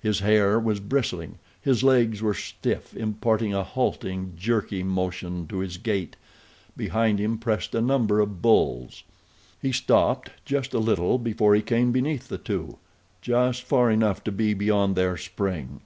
His 0.00 0.20
hair 0.20 0.60
was 0.60 0.78
bristling. 0.78 1.40
His 1.60 1.82
legs 1.82 2.22
were 2.22 2.32
stiff, 2.32 2.96
imparting 2.96 3.52
a 3.52 3.64
halting, 3.64 4.34
jerky 4.36 4.84
motion 4.84 5.48
to 5.48 5.58
his 5.58 5.78
gait. 5.78 6.14
Behind 6.76 7.18
him 7.18 7.38
pressed 7.38 7.74
a 7.74 7.80
number 7.80 8.20
of 8.20 8.40
bulls. 8.40 9.02
He 9.60 9.72
stopped 9.72 10.30
just 10.44 10.74
a 10.74 10.78
little 10.78 11.18
before 11.18 11.56
he 11.56 11.60
came 11.62 11.90
beneath 11.90 12.28
the 12.28 12.38
two—just 12.38 13.62
far 13.64 13.90
enough 13.90 14.22
to 14.22 14.30
be 14.30 14.54
beyond 14.54 14.94
their 14.94 15.16
spring. 15.16 15.80